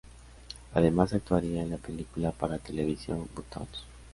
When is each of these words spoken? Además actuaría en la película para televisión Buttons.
Además 0.73 1.13
actuaría 1.13 1.61
en 1.61 1.69
la 1.69 1.77
película 1.77 2.31
para 2.31 2.57
televisión 2.57 3.29
Buttons. 3.35 3.83